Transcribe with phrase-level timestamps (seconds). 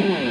[0.00, 0.29] Mm.